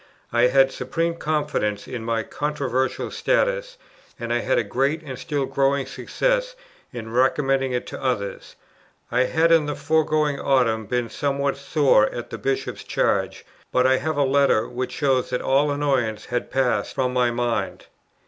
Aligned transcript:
I 0.33 0.47
had 0.47 0.71
supreme 0.71 1.13
confidence 1.13 1.87
in 1.87 2.03
my 2.03 2.23
controversial 2.23 3.11
status, 3.11 3.77
and 4.19 4.33
I 4.33 4.39
had 4.39 4.57
a 4.57 4.63
great 4.63 5.03
and 5.03 5.15
still 5.19 5.45
growing 5.45 5.85
success, 5.85 6.55
in 6.91 7.11
recommending 7.13 7.71
it 7.71 7.85
to 7.85 8.01
others. 8.03 8.55
I 9.11 9.25
had 9.25 9.51
in 9.51 9.67
the 9.67 9.75
foregoing 9.75 10.39
autumn 10.39 10.87
been 10.87 11.11
somewhat 11.11 11.55
sore 11.55 12.07
at 12.07 12.31
the 12.31 12.39
Bishop's 12.39 12.83
Charge, 12.83 13.45
but 13.71 13.85
I 13.85 13.97
have 13.97 14.17
a 14.17 14.23
letter 14.23 14.67
which 14.67 14.91
shows 14.91 15.29
that 15.29 15.41
all 15.43 15.69
annoyance 15.69 16.25
had 16.25 16.49
passed 16.49 16.95
from 16.95 17.13
my 17.13 17.29
mind. 17.29 17.85